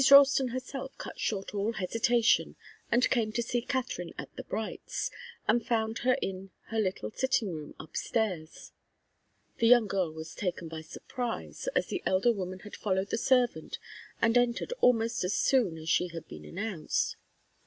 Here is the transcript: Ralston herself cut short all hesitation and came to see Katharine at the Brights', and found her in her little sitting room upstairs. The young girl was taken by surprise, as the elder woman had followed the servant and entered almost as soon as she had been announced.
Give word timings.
Ralston 0.09 0.47
herself 0.47 0.97
cut 0.97 1.19
short 1.19 1.53
all 1.53 1.73
hesitation 1.73 2.55
and 2.91 3.07
came 3.11 3.31
to 3.33 3.43
see 3.43 3.61
Katharine 3.61 4.15
at 4.17 4.35
the 4.35 4.43
Brights', 4.43 5.11
and 5.47 5.63
found 5.63 5.99
her 5.99 6.13
in 6.23 6.49
her 6.69 6.79
little 6.79 7.11
sitting 7.11 7.49
room 7.51 7.75
upstairs. 7.79 8.71
The 9.57 9.67
young 9.67 9.85
girl 9.85 10.11
was 10.11 10.33
taken 10.33 10.67
by 10.67 10.81
surprise, 10.81 11.67
as 11.75 11.85
the 11.89 12.01
elder 12.03 12.33
woman 12.33 12.61
had 12.61 12.75
followed 12.75 13.11
the 13.11 13.17
servant 13.19 13.77
and 14.19 14.35
entered 14.39 14.73
almost 14.81 15.23
as 15.23 15.37
soon 15.37 15.77
as 15.77 15.87
she 15.87 16.07
had 16.07 16.27
been 16.27 16.45
announced. 16.45 17.15